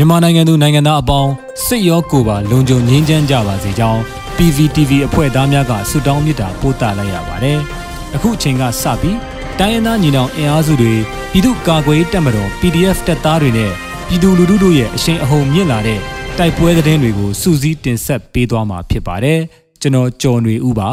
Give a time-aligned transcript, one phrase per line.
[0.00, 1.32] မြန်မာနိုင်ငံသူနိုင်ငံသားအပေါင်း
[1.66, 4.00] စိတ်ရောကိုယ်ပါလုံခြုံငြိမ်းချမ်းကြပါစေကြောင်း
[4.36, 7.58] PVTV အဖွဲ့သားများကဆုတောင်းမေတ္တာပို့သလိုက်ရပါတယ်။
[8.14, 9.18] အခုအချိန်ကစပြီး
[9.58, 10.94] တိုင်းရင်းသားညီနောင်အင်အားစုတွေ
[11.30, 13.72] ပြည်သူ့ကာကွယ်ရေးတပ်မတော် PDF တပ်သားတွေနဲ့
[14.08, 16.00] ပြည်သူလူထုတို့ရဲ့အရှိန်အဟုန်မြင့်လာတဲ့
[16.38, 19.38] တိုက်ပွဲသတင်းတွေကိုစူးစီးတင်ဆက်ပေးသွားမှာဖြစ်ပါတယ်။
[19.80, 20.90] ကျွန်တော်ကျော်နေဦးပါ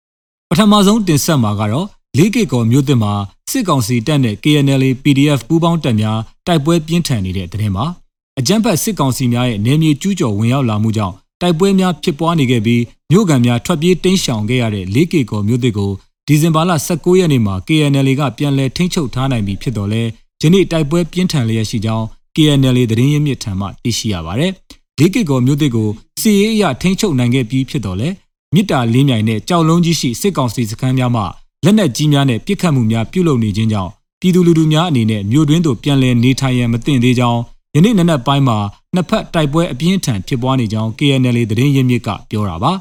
[0.50, 1.86] ။ပထမဆုံးတင်ဆက်မှာကတော့
[2.18, 3.12] လေးကေကော်မြို့သစ်မှာ
[3.50, 7.86] စစ်ကောင်စီတပ်နဲ့ KNL PDF ပူးပေါင်းတပ်များတိုက်ပွဲပြင်းထန်နေတဲ့သတင်းပါ။
[8.40, 15.90] အကြမ်းဖက်စစ်ကောင်စီများရဲ့နေမြေကျူးကျော်ဝင်ရောက်လာမှုကြောင့်တိုက်ပွဲများဖြစ်ပွားနေခဲ့ပြီးမြို့ကန်များထွက်ပြေးတိမ်းရှောင်ခဲ့ရတဲ့ 4K ကောမြို့သစ်ကို
[16.26, 20.02] ဒီဇင်ဘာလ19ရက်နေ့မှာ KNL ကပြန်လည်ထိန်းချုပ်ထားနိုင်ပြီဖြစ်တော်လဲ
[20.40, 22.04] ယနေ့တိုက်ပွဲပြင်းထန်လျက်ရှိကြောင်း
[22.36, 24.52] KNL သတင်းရင်းမြစ်ထံမှသိရှိရပါတယ်။
[24.98, 25.88] 4K ကောမြို့သစ်ကို
[26.20, 28.08] စီရေးအရထိန်းချုပ်နိုင်ခဲ့ပြီးဖြစ်တော်လဲ
[28.54, 31.22] မြစ်တာလေးမြိုင်နဲ့ကြောက်လုံးကြီးရှိစစ်ကောင်စီစခန်းများမှ
[31.64, 37.40] လက်နက်ကြီးများနဲ့ပစ်ခတ်မှုများပြုလုပ်နေခြင်းကြောင့်ပြည်သူလူထုများအနေနဲ့မြို့တွင်းသို့ပြန်လည်နေထိုင်ရန်မသင့်သေးကြောင်း
[37.74, 38.58] ယနေ့နနက်ပိုင်းမှာ
[38.94, 42.72] နှစ်ဖက်တိုက်ပွဲအပြင်းထန်ဖြစ်ပွားနေကြောင်း KNL သတင်းရင်းမြစ်ကပြောတာပါ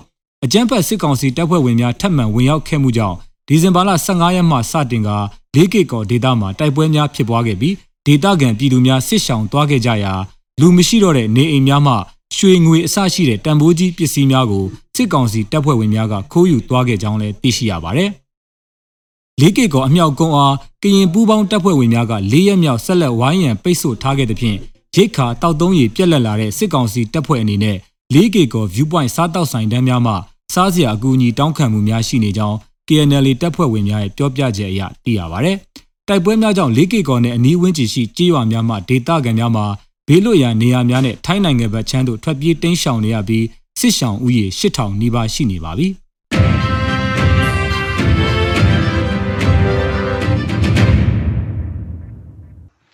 [0.43, 5.09] အကြမ်းဖက်စစ်ကောင်စီတပ်ဖွဲ့ဝင်များထပ်မံဝင်ရောက်ခဲ့မှုကြောင့်ဒီဇင်ဘာလ15ရက်မှစတင်က
[5.53, 10.13] 4K ကော်ဒေတာမှာတိုက်ပွဲများဖြစ်ပွားခဲ့ပြီးဒေတာကန်ပြည်သူများစစ်ဆောင်သွားခဲ့ကြရာ
[10.59, 11.93] လူမရှိတော့တဲ့နေအိမ်များမှ
[12.35, 18.09] ရွှေငွေအစရှိတဲ့တန်ဖိုးကြီးပစ္စည်းများကိုစစ်ကောင်စီတပ်ဖွဲ့ဝင်များကခိုးယူသွားခဲ့ကြောင်းလည်းသိရှိရပါတယ်။
[19.41, 24.57] လေးကေကောအမြောက်ကုန်းအားကရင်ပူးပေါင်းတပ်ဖွဲ့ဝင်များက၄ရက်မြောက်ဆက်လက်ဝိုင်းရန်ပိတ်ဆို့ထားခဲ့သဖြင့်
[24.97, 27.77] ရိတ်ခါတောက်သုံးရည်ပြက်လက်လာတဲ့စစ်ကောင်စီတပ်ဖွဲ့အနေနဲ့
[28.13, 30.13] 4K ကို viewpoint စားတောက်ဆိုင်တန်းများမှ
[30.53, 35.51] စားစရာအကူအညီတောင်းခံမှုများရှိနေကြောင်း KNL တပ်ဖွဲ့ဝင်များရဲ့ပြောပြချက်အရသိရပါဗျ။
[36.07, 39.65] တိုက်ပွဲများကြောင့် 4K ကောနဲ့အနီးဝန်းကျင်ရှိကြေးရွာများမှဒေသခံများမှာ
[40.07, 43.45] ဘေးလွတ်ရာနေရာများနဲ့ထိုင်းနိုင်ငံဘက်ချမ်းသို့ထွက်ပြေးတိမ်းရှောင်နေရပြီး
[43.79, 45.87] စစ်ရှောင်ဦးရေ8000နီးပါးရှိနေပါပြီ။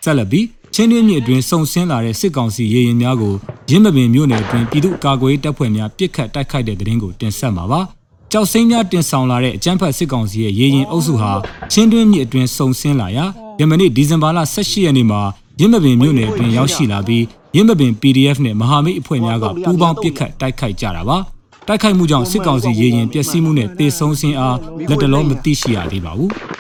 [0.04, 0.46] ဆက်လက်ပြီး
[0.76, 3.34] ချင်းတွင်းမြစ်အတွင်းစုံဆင်းလာတဲ့စစ်ကောင်စီရေရင်များကို
[3.70, 7.80] ရင်းမပင်မြို့နယ်အတွင်းပြည်သူ့ကာကွယ်တပ်ဖွဲ့များပစ်ခတ်တိုက်ခိုက်တဲ့တဲ့ရင်ကိုတင်ဆက်မှာပါ။
[8.32, 11.32] ကြောက်စိမ်းများတင်ဆောင်လာတဲ့အကြမ်းဖက်စစ်ကောင်စီရဲ့ရေရင်အုပ်စုဟာ
[11.72, 13.26] ချင်းတွင်းမြစ်အတွင်းစုံဆင်းလာရာ
[13.60, 15.22] ယမနေ့ဒီဇင်ဘာလ18ရက်နေ့မှာ
[15.60, 17.24] ရင်းမပင်မြို့နယ်အတွင်းရောက်ရှိလာပြီး
[17.56, 21.18] ရင်းမပင် PDF နဲ့မဟာမိတ်အဖွဲ့များကပူးပေါင်းပစ်ခတ်တိုက်ခိုက်ကြတာပါ။
[21.68, 24.58] တိုက်ခိုက်မှုကြောင့်စစ်ကောင်စီရေရင်ပျက်စီးမှုနဲ့တေဆုံးစင်းအား
[24.90, 26.32] လက်တလုံးမသိရှိရသေးပါဘူး။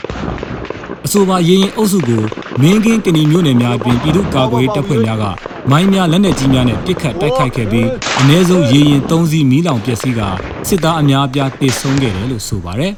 [1.06, 2.24] အဆိုပါရေရင်အုပ်စုကို
[2.62, 5.26] မင်းကင်းကဏီမြို့နယ်များအတွင်းပြည်သူ့ကာကွယ်တပ်ဖွဲ့များက
[5.72, 7.88] မိုင်းများလက်နက်ကြီးများနဲ့ပစ်ခတ်တိုက်ခိုက်ခဲ့ပြီး
[8.22, 10.22] အ ਨੇ ဆုံးရေရင်၃စီးမီးလောင်ပျက်စီးက
[10.68, 12.94] စစ်သားအများအပြားတေဆုံးခဲ့တယ်လို့ဆိုပါတယ်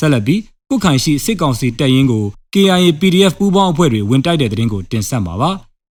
[0.00, 0.40] ဆက်လက်ပြီး
[0.70, 2.24] ကုခိုင်ရှိစစ်ကောင်စီတပ်ရင်းကို
[2.54, 5.50] KIA PDF ပူးပေါင်းအဖွဲ့တွေဝင်တိုက်တဲ့တဲ့တင်ကိုတင်ဆက်မှာပါ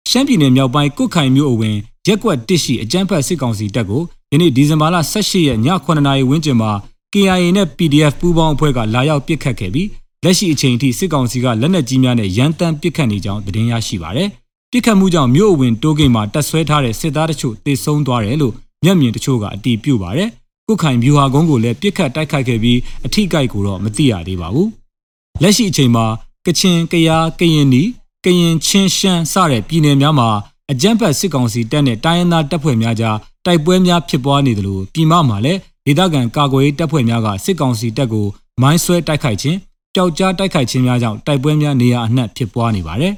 [0.09, 1.77] ရှမ်းပြည်နယ်မြောက်ပိုင်းကုခိုင်မြို့အဝင်
[2.07, 6.71] ရက်ကွက်တစ်ရှိအကြမ်းဖက်စစ်ကောင်စီတပ်ကို ယနေ့ဒီဇင်ဘာလ18ရက်ည9:00နာရီဝန်းကျင်မှာ
[7.13, 9.87] KIA နဲ့ PDF ပူးပေါင်းအဖွဲ့ကလာရောက်ပစ်ခတ်ခဲ့ပြီး
[10.23, 14.29] လက်ရှိအချိန်ထိစစ်ကောင်စီကလက်နက်ကြီးများနဲ့ရန်တမ်းပစ်ခတ်နေကြောင်းသတင်းရရှိပါရယ်။
[14.71, 20.29] ပစ်ခတ်မှုကြောင့်မြို့အဝင်တိုးဂိတ်မှာတပ်ဆွဲထားတဲ့စစ်သားတချို့တေဆုံးသွားတယ်လို့မျက်မြင်တချို့ကအတည်ပြုပါရယ်။
[20.67, 24.67] ကုခိုင်ဗျူဟာကုန်းကိုလည်းပစ်ခတ်တိုက်ခိုက်ခဲ့ပြီးအထိကိုက်ကိုတော့မသိရသေးပါဘူး။
[25.41, 26.05] လက်ရှိအချိန်မှာ
[26.45, 27.83] ကချင်၊ကယား၊ကရင်နီ၊
[28.25, 30.29] ကရင်ချင်းရှမ်းစတဲ့ပြည်နယ်များမှာ
[30.71, 38.27] အကြမ်းဖက်စစ်ကောင်စီတပ်နဲ့တိုင်းရင်းသားတပ်ဖွဲ့များကြား တိုက်ပွဲများဖြစ်ပွားနေတယ်လို့ပြည်မမှာလည်းဒေသခံကာကွယ်ရေးတပ်ဖွဲ့များကစစ်ကောင်စီတပ်ကို
[38.61, 39.57] မိုင်းဆွဲတိုက်ခိုက်ခြင်း
[39.95, 43.13] ပျောက်ကြားတိုက်ခိုက်ခြင်းများကြောင့်တိုက်ပွဲများနေရာအနှံ့ဖြစ်ပွားနေပါတယ်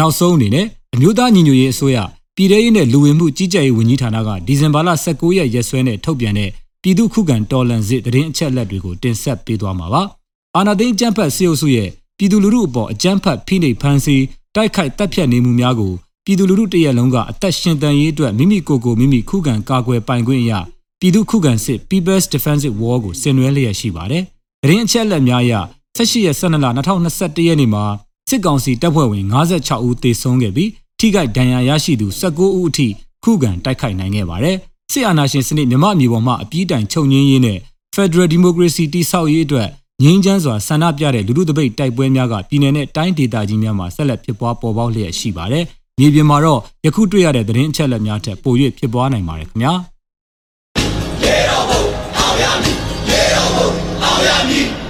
[0.00, 1.98] နောက်ဆုံးအနေနဲ့အမျိုးသားညီညွတ်ရေးအစိုးရ
[2.36, 6.50] ပြည်ထရေးနဲ့လူဝင်မှုကြီးကြပ်ရေးဝန်ကြီးဌာနကဒီဇင်ဘာလ19ရက်ရက်စွဲနဲ့ထုတ်ပြန်တဲ့
[6.82, 10.02] ပြည်သူ့ခုခံတော်လှန်စစ်တရင်အချက်လက်တွေကိုတင်ဆက်ပေးသွားမှာပါ။
[10.56, 15.92] အာနာသိန်းကျန်းဖတ်စေအုပ်စုရဲ့ ပြည်သူလူထုအပေါ်အကြမ်းဖက်ဖိနှိပ်ဖန်ဆီးတိုက်ခိုက်တပ်ဖြတ်နေမှုများကို
[16.24, 20.52] ပြည်သူလူထုတရက်လုံးကအသက်ရှင်တန်ရေးအတွက်မိမိကိုယ်ကိုမိမိခုခံကာကွယ်ပိုင်ခွင့်အရ
[21.00, 24.22] ပြည်သူခုခံစစ် People's Defensive War ကိုဆင်နွှဲလျက်ရှိပါတယ်။
[24.62, 25.54] တရင်အချက်လက်များအရ
[25.96, 27.84] 18ရက်12လ2021ရက်နေ့မှာ
[28.28, 32.86] စစ်ကောင်စီတပ်ဖွဲ့ဝင်56ဦးသေဆုံးခဲ့ပြီးထိခိုက်ဒဏ်ရာရရှိသူ19ဦးအထိ
[33.24, 34.56] ခုခံတိုက်ခိုက်နိုင်ခဲ့ပါတယ်။
[34.92, 37.58] စစ်အာဏာရှင်စနစ်မြမအမျိုးပေါ်မှအပြည့်တိုင်ချုပ်ငင်းရေးနဲ့
[37.94, 39.68] Federal Democracy တိဆောက်ရေးအတွက်
[40.02, 45.64] ငြိမ်းချမ်းစွာဆန္ဒပြတဲ့လူထုတပိတ်တိုက်ပွဲများကပြည်내နဲ့တိုင်းဒေသကြီးများမှာဆက်လက်ဖြစ်ပွားပေါ်ပေါက်လျက်ရှိပါတယ်။
[45.98, 49.72] မြေပြင်မှာတော့ယခုတွေ့ရတဲ့သတင်းအချက်အလက်များထက်ပို၍ဖြစ်ပွားနိုင်ပါတယ်ခင်ဗျာ။
[51.24, 51.82] ရေတော်ဘုံ
[52.18, 52.76] အောင်ရမည်
[53.08, 53.68] ရေတော်ဘုံ
[54.04, 54.83] အောင်ရမည်